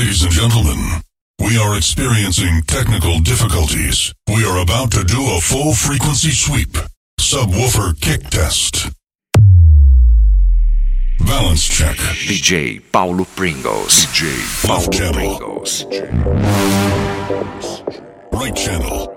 Ladies 0.00 0.22
and 0.22 0.32
gentlemen, 0.32 1.02
we 1.40 1.58
are 1.58 1.76
experiencing 1.76 2.62
technical 2.66 3.20
difficulties. 3.20 4.14
We 4.28 4.46
are 4.46 4.62
about 4.62 4.90
to 4.92 5.04
do 5.04 5.20
a 5.36 5.42
full 5.42 5.74
frequency 5.74 6.30
sweep. 6.30 6.74
Subwoofer 7.20 8.00
kick 8.00 8.22
test. 8.30 8.88
Balance 11.18 11.68
check. 11.68 11.96
DJ 11.96 12.80
Paulo 12.90 13.26
Pringles. 13.36 14.06
DJ 14.06 14.66
Paulo 14.66 14.78
left 14.78 14.92
channel. 14.94 15.36
Pringles. 15.38 15.84
Right 18.32 18.56
channel. 18.56 19.10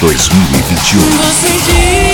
2021. 0.00 2.07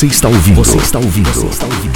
Você 0.00 0.06
está 0.06 0.28
ouvindo. 0.28 0.56
Você 0.56 0.78
está 0.78 0.98
ouvindo. 0.98 1.30
Você 1.30 1.44
está 1.44 1.66
ouvindo. 1.66 1.92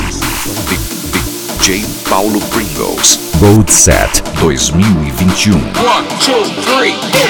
DJ 1.58 1.86
Paulo 2.06 2.38
Pringles. 2.50 3.18
Gold 3.38 3.72
Set 3.72 4.22
2021. 4.40 5.56
One, 5.56 6.06
two, 6.20 6.44
three. 6.64 7.23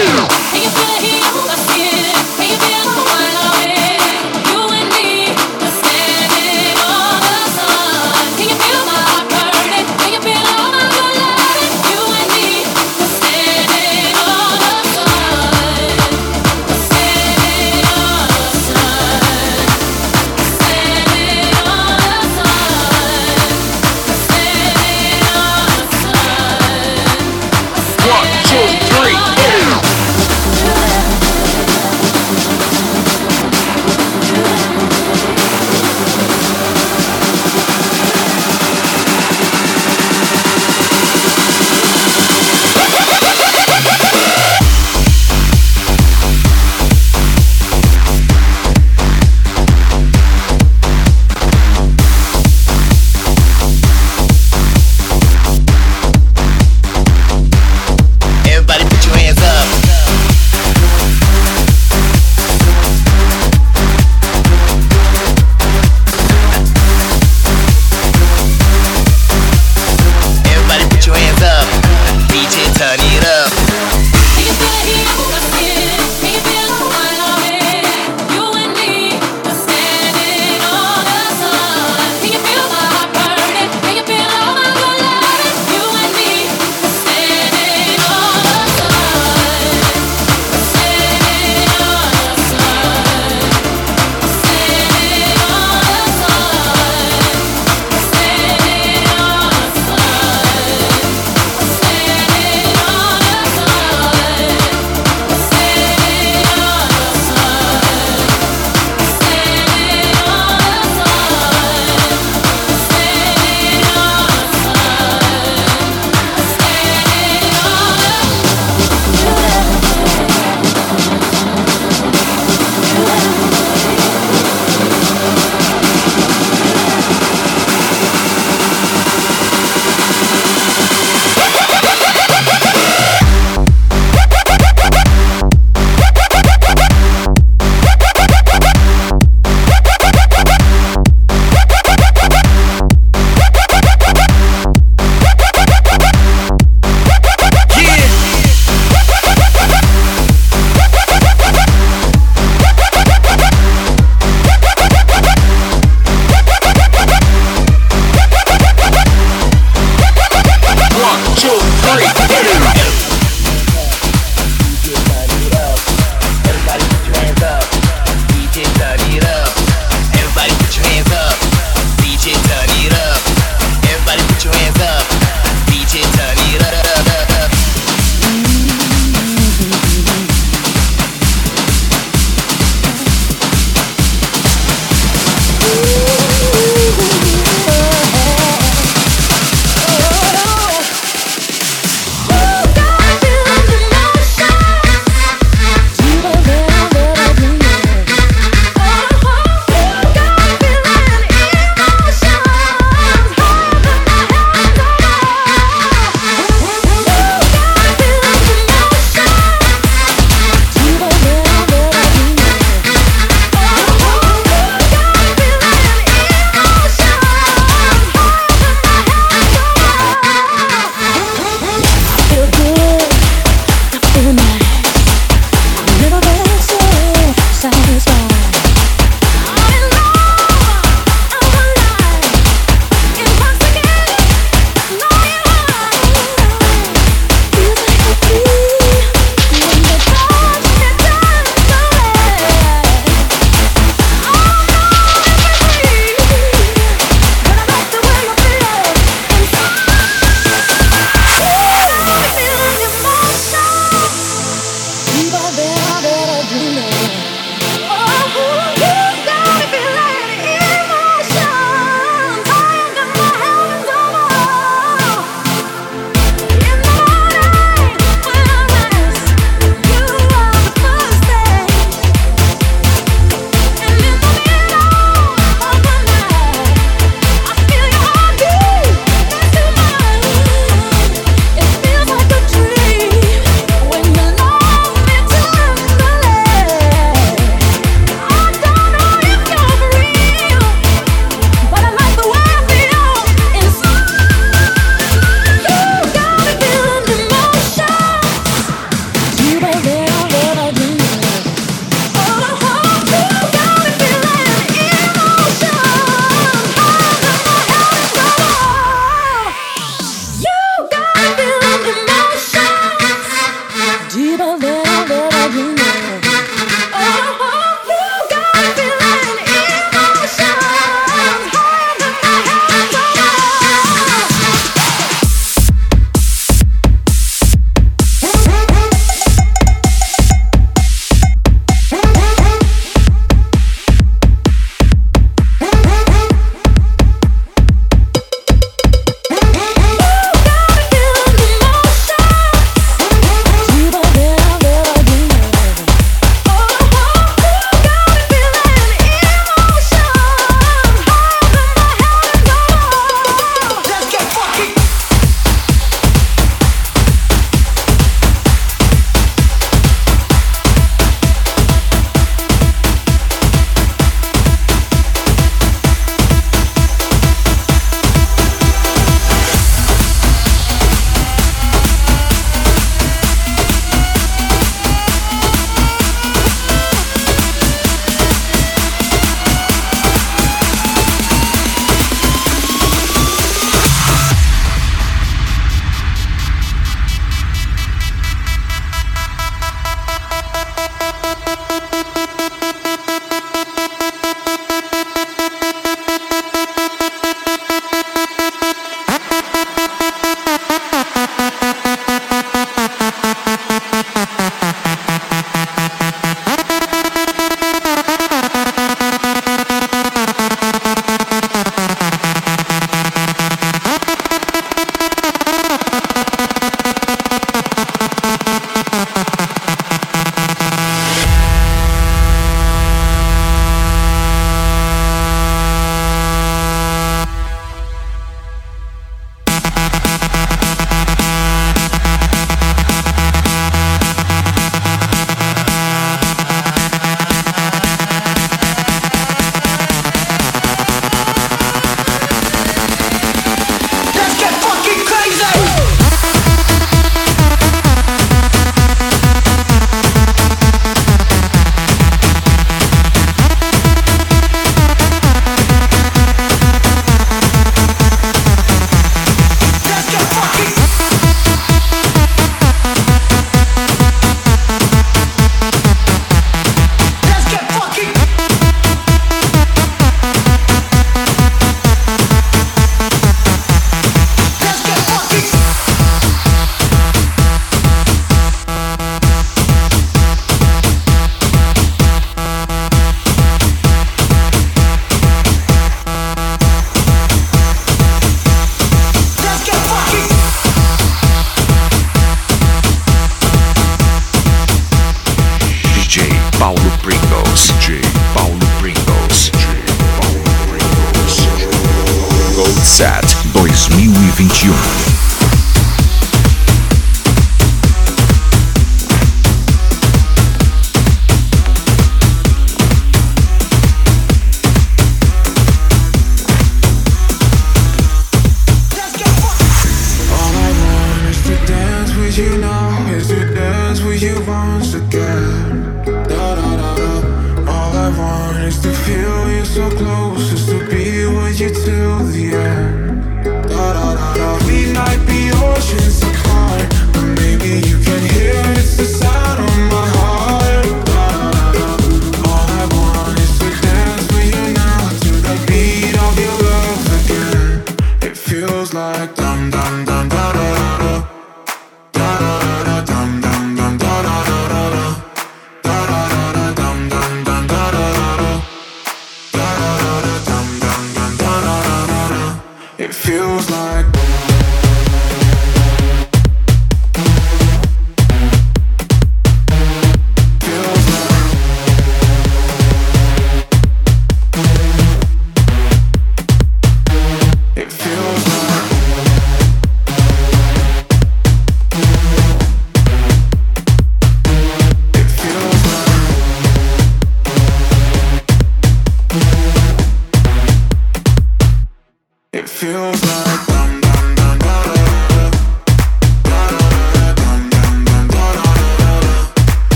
2021. 503.54 505.23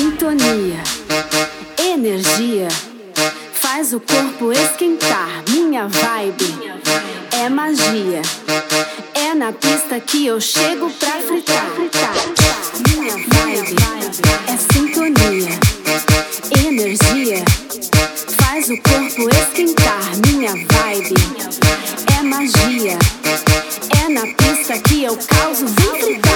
Sintonia, 0.00 0.82
energia, 1.78 2.68
faz 3.52 3.92
o 3.92 4.00
corpo 4.00 4.50
esquentar. 4.50 5.44
Minha 5.50 5.88
vibe 5.88 6.58
é 7.32 7.50
magia. 7.50 8.22
É 9.12 9.34
na 9.34 9.52
pista 9.52 10.00
que 10.00 10.24
eu 10.24 10.40
chego 10.40 10.88
pra 10.88 11.20
fritar. 11.20 11.66
Minha 12.88 13.12
vibe 13.12 13.76
é 14.48 14.72
sintonia, 14.72 15.58
energia, 16.66 17.44
faz 18.40 18.70
o 18.70 18.78
corpo 18.78 19.28
esquentar. 19.36 20.02
Minha 20.26 20.52
vibe 20.52 21.14
é 22.18 22.22
magia. 22.22 22.98
É 24.02 24.08
na 24.08 24.22
pista 24.22 24.78
que 24.78 25.04
eu 25.04 25.14
causo. 25.28 25.66
Vem. 25.66 26.29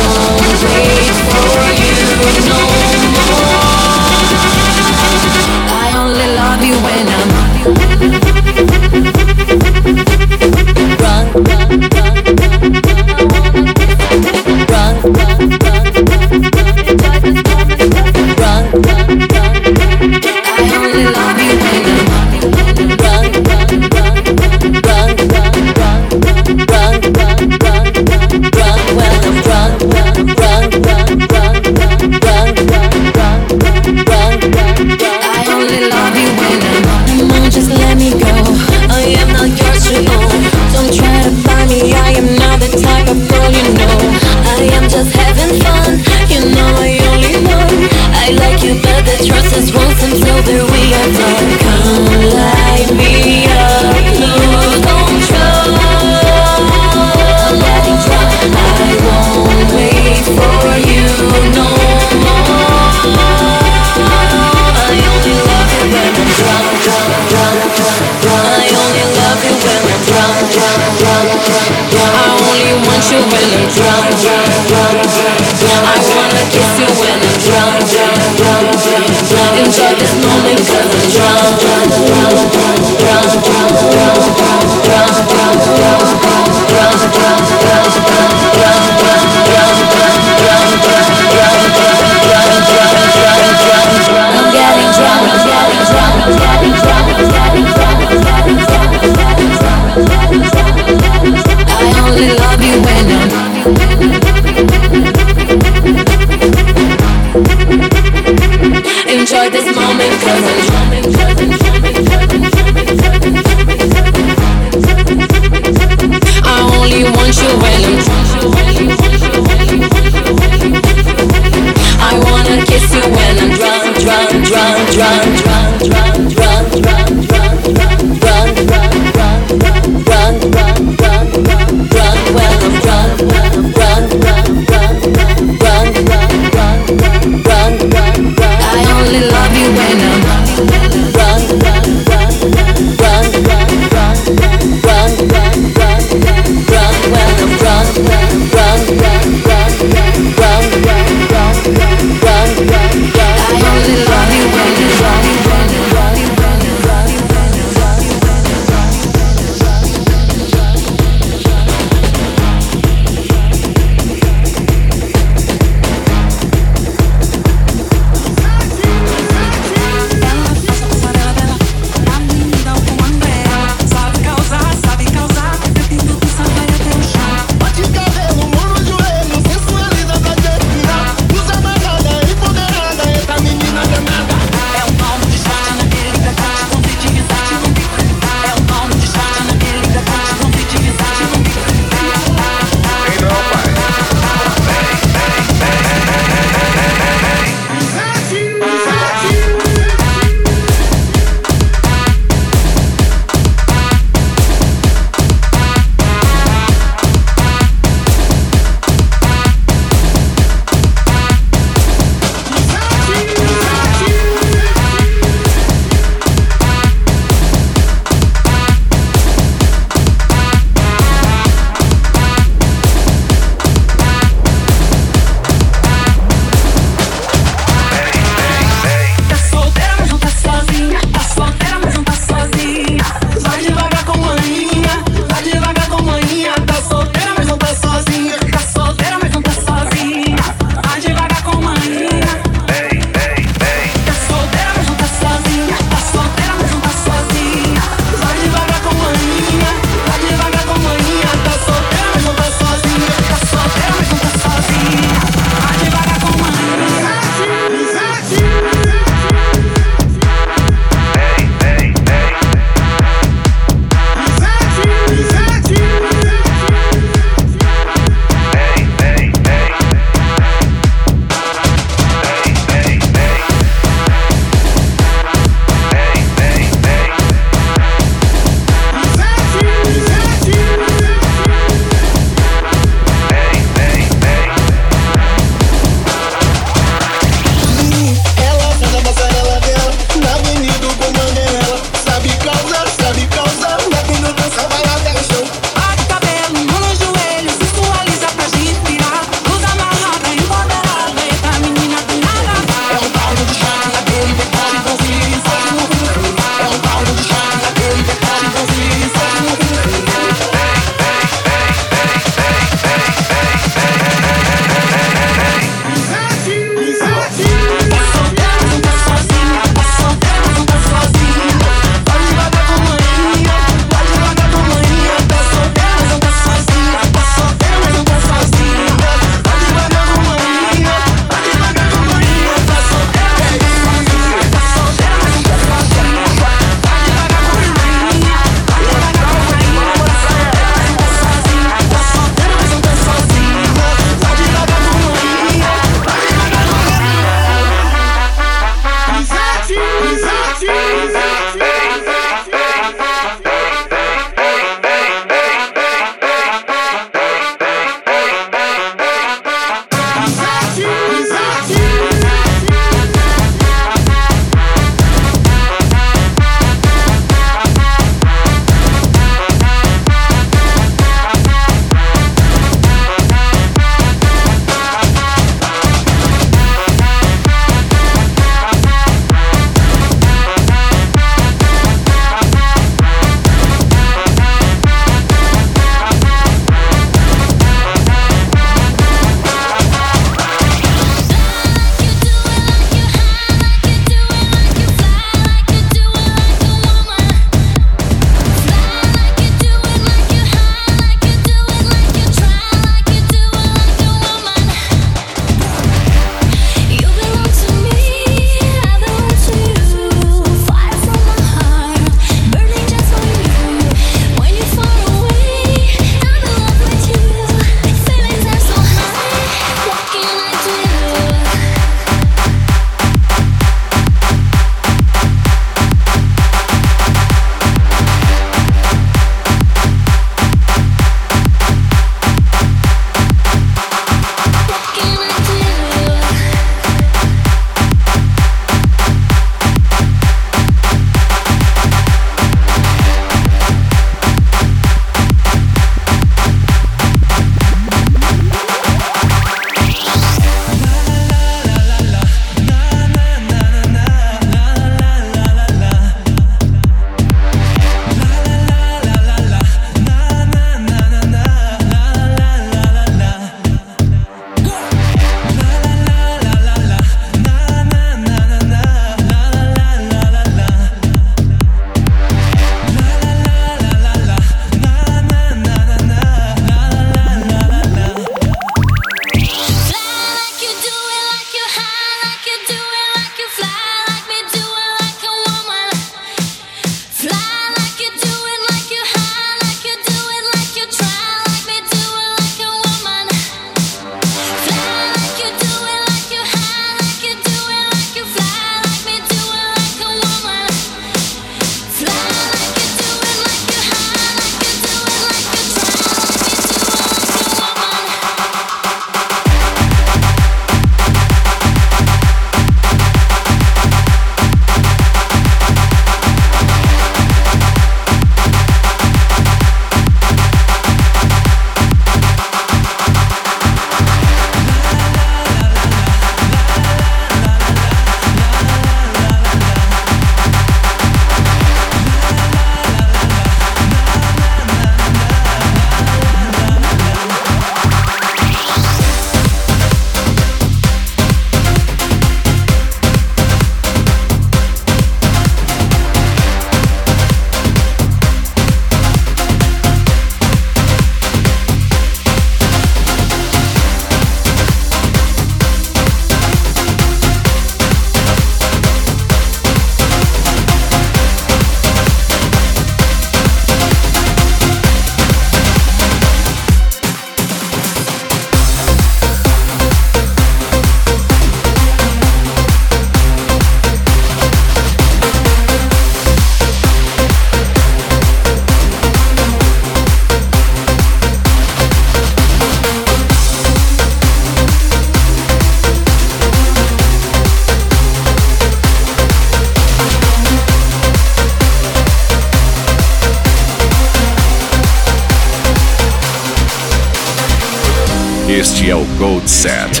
Gold 599.18 599.46
Set. 599.46 600.00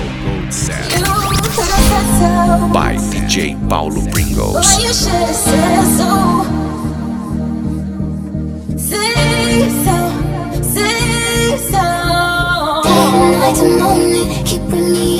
By 2.72 2.96
DJ 3.12 3.52
Paulo 3.68 4.00
Pringles. 4.10 4.66
So. 4.66 6.08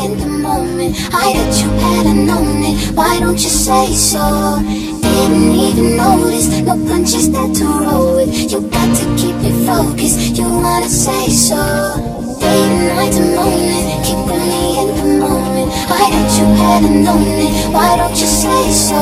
And 0.01 0.19
the 0.19 0.27
moment. 0.27 0.97
I 1.13 1.35
that 1.35 1.61
you 1.61 1.69
hadn't 1.81 2.25
known 2.25 2.63
it. 2.65 2.97
Why 2.97 3.21
don't 3.21 3.33
you 3.33 3.51
say 3.51 3.93
so? 3.93 4.59
Didn't 5.03 5.53
even 5.53 5.97
notice, 5.99 6.49
no 6.61 6.77
punches 6.87 7.31
that 7.33 7.55
to 7.57 7.65
roll 7.65 8.17
with. 8.17 8.51
You 8.51 8.63
got 8.63 8.97
to 8.97 9.05
keep 9.19 9.37
it 9.45 9.67
focused. 9.67 10.39
You 10.39 10.45
wanna 10.45 10.89
say 10.89 11.29
so? 11.29 12.18
Day 12.49 12.65
and 12.65 12.97
night 12.97 13.13
a 13.13 13.25
moment, 13.37 14.01
keeping 14.07 14.45
me 14.49 14.81
in 14.81 14.89
the 14.97 15.05
moment. 15.21 15.69
Why 15.91 16.09
you 16.39 16.47
known 17.05 17.29
it? 17.29 17.53
Why 17.75 17.97
don't 17.99 18.17
you 18.17 18.27
say 18.27 18.73
so? 18.73 18.97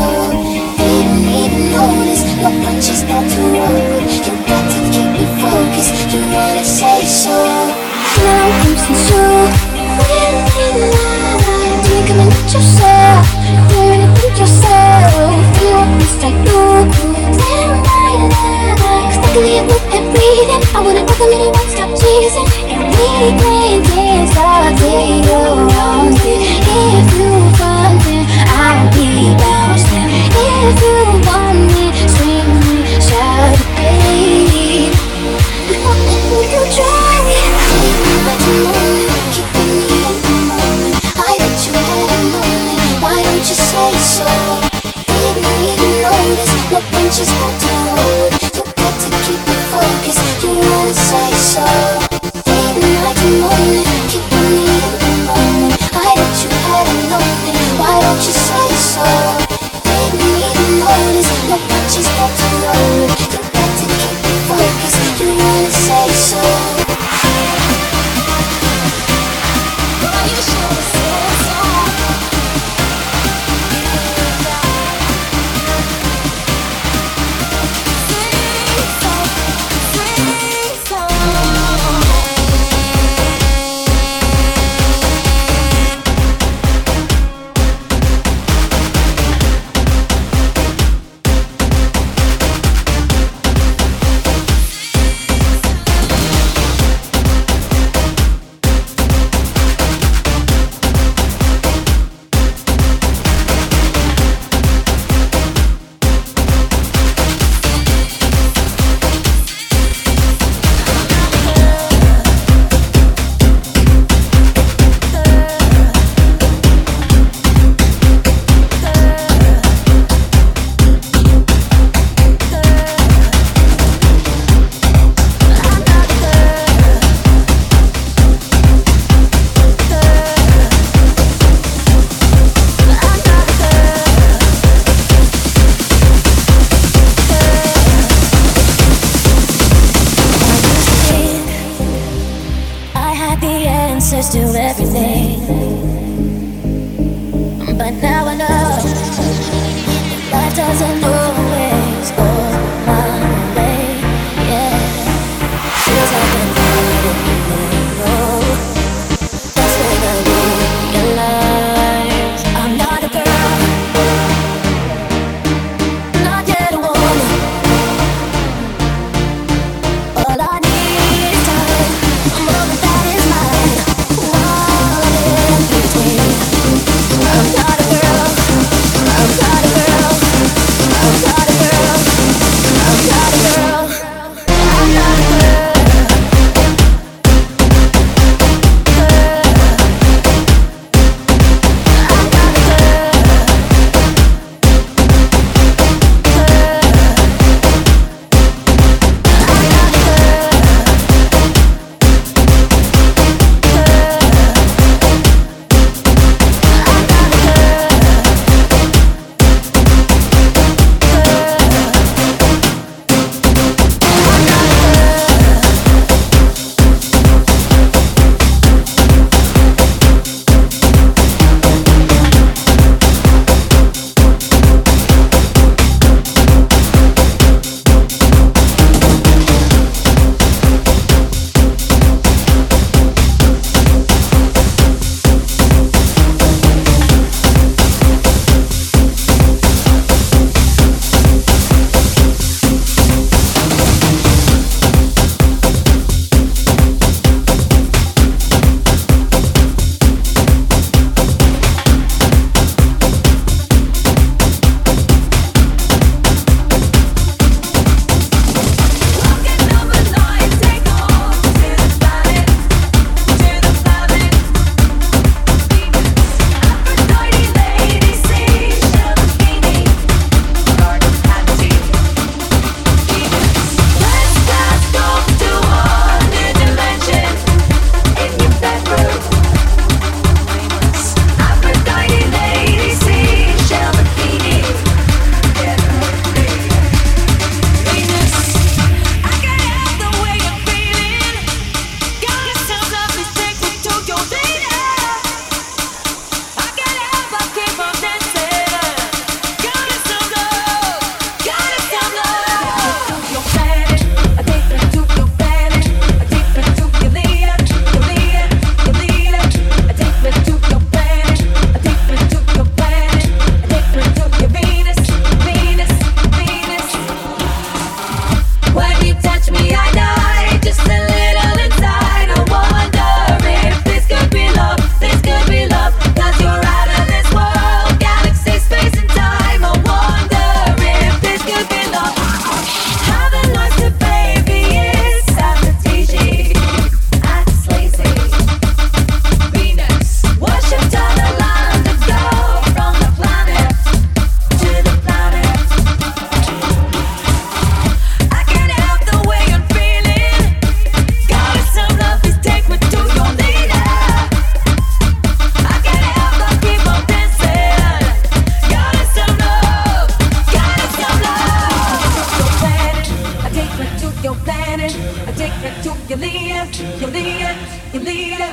Didn't 0.74 1.31
even 1.31 1.70
notice, 1.70 2.23
no 2.43 2.51
punches 2.64 3.06
that 3.06 3.23
to 3.23 3.40
roll. 3.55 4.02
You 4.27 4.35
got 4.51 4.64
to 4.73 4.78
keep 4.90 5.14
it 5.23 5.31
focused. 5.39 5.94
You 6.10 6.27
wanna 6.35 6.64
say 6.64 7.06
so? 7.06 7.36
Now. 8.18 8.47
When 10.10 10.35
in 10.64 10.77
line, 10.90 11.78
do 11.85 11.90
you 11.94 12.02
and 12.09 12.27
get 12.35 12.51
yourself? 12.51 13.27
You 13.47 14.10
think 14.18 14.35
yourself? 14.43 15.12
You 15.62 15.70
want 15.70 15.93
this 16.02 16.14
by 16.20 16.31
line, 16.51 17.95
stuck 19.12 19.36
in 19.36 19.66
the 19.68 20.01
breathing. 20.12 20.62
I 20.74 20.80
wanna 20.84 21.05
rock 21.05 21.20
a 21.20 21.26
won't 21.52 21.70
stop 21.70 21.90
teasing. 21.97 22.48
And 22.72 22.82
we 22.88 23.06
can. 23.40 24.06
If 26.26 27.09
you 27.18 27.30
want 27.60 28.05
it, 28.06 28.24
I'll 28.52 28.86
be 28.97 29.34
bouncing. 29.40 30.09
If 30.32 30.76
you 30.82 30.97
want 31.28 31.59
me, 31.72 31.84
scream 32.09 32.48
me, 32.64 32.76
it. 33.80 34.93
You 36.52 36.62
try 36.76 37.16
keeping 39.32 39.70
me 39.76 39.97
in 40.06 40.16
the 40.22 40.36
moment. 40.52 40.97
You 40.97 41.72
a 41.74 42.20
moment. 42.32 43.02
Why 43.02 43.16
don't 43.22 43.47
you 43.51 43.56
say 43.70 43.93
so? 43.98 44.28
Didn't 45.06 45.47
even 45.70 45.93
notice. 46.02 47.86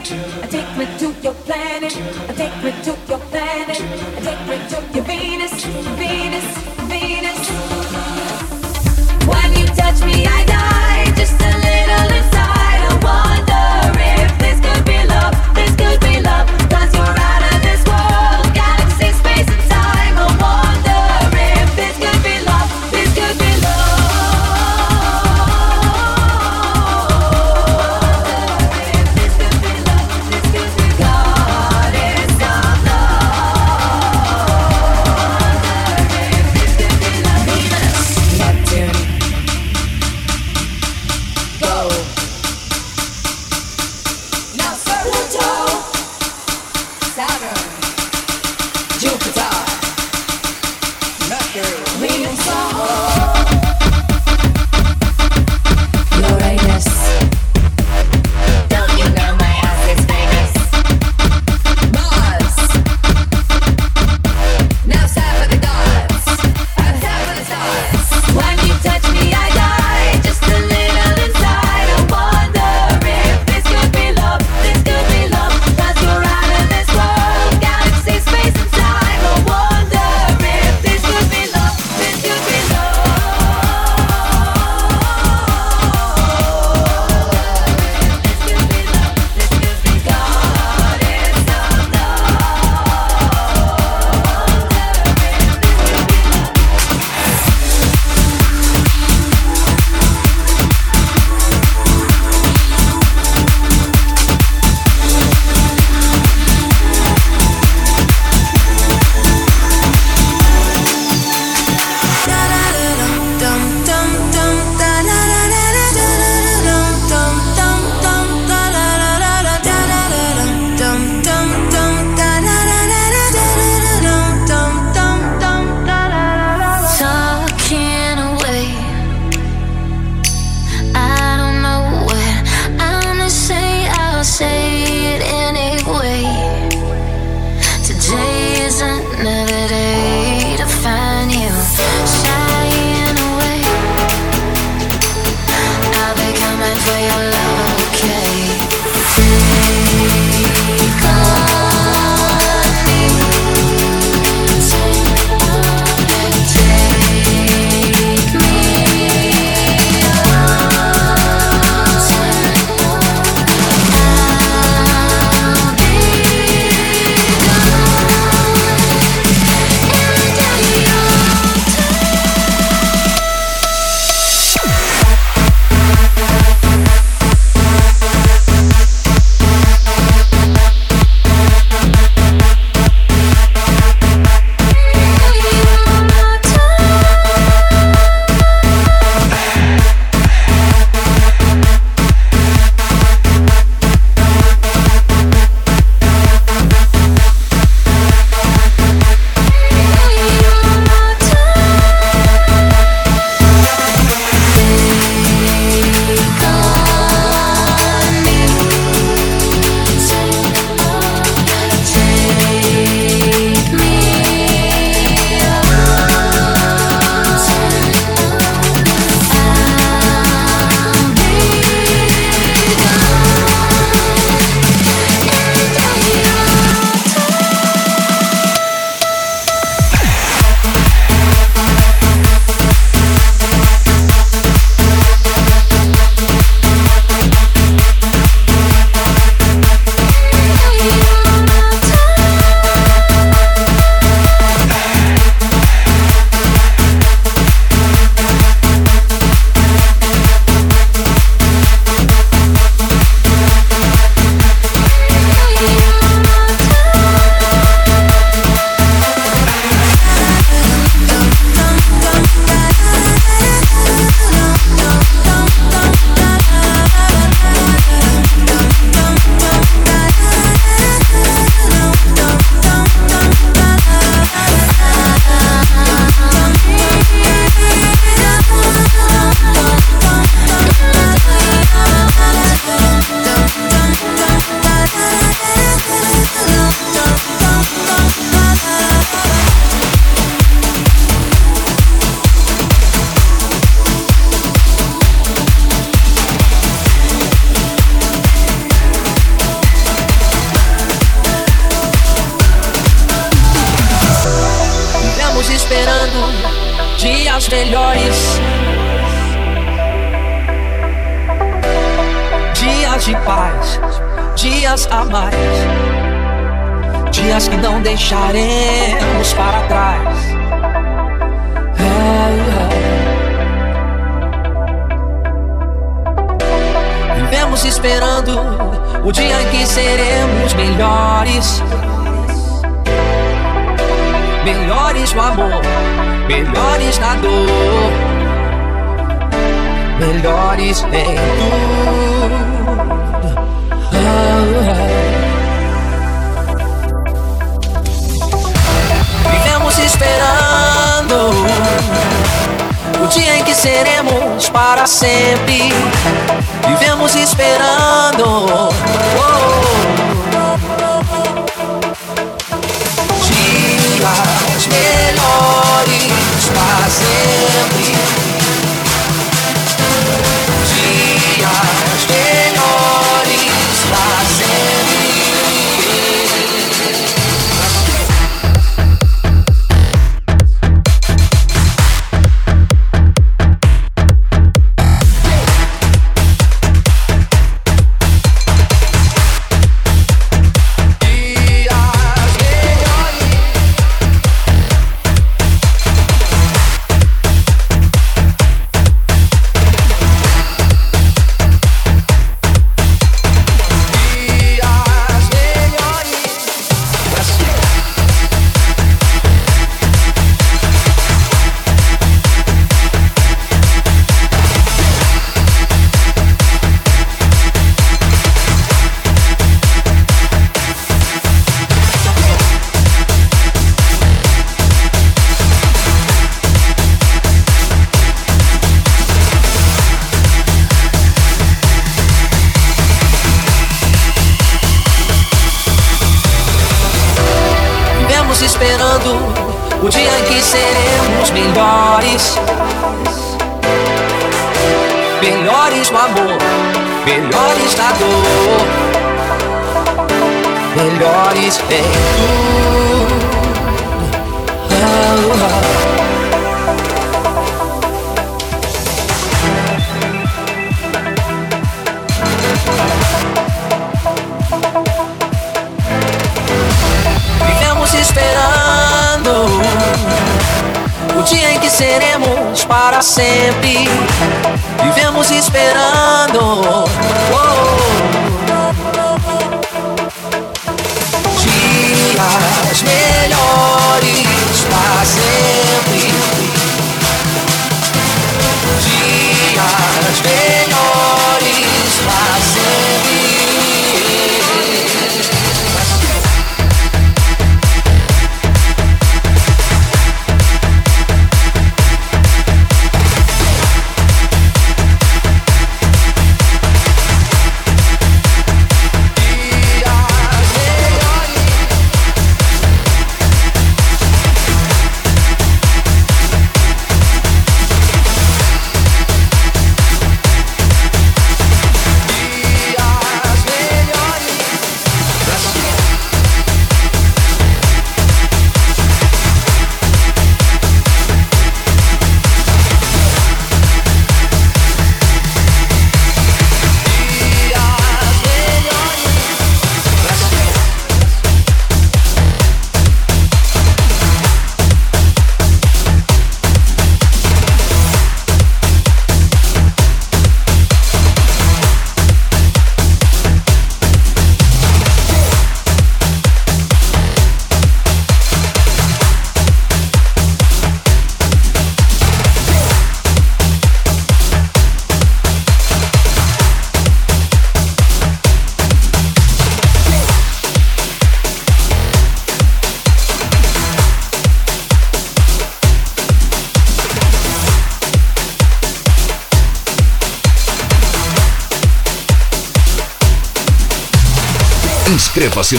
I 0.06 0.48
take 0.48 0.78
me 0.78 0.86
to 1.00 1.14
your 1.22 1.34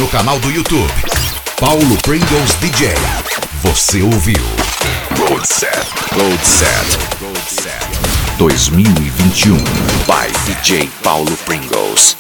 No 0.00 0.08
canal 0.08 0.40
do 0.40 0.50
YouTube. 0.50 0.92
Paulo 1.60 1.96
Pringles 2.02 2.54
DJ. 2.60 2.94
Você 3.62 4.02
ouviu? 4.02 4.42
Road 5.16 5.46
Set. 5.46 5.86
Road 6.12 6.44
Set. 6.44 6.98
Road 7.22 7.38
Set. 7.48 8.36
2021 8.36 9.56
by 10.06 10.32
DJ 10.46 10.90
Paulo 11.04 11.30
Pringles. 11.44 12.16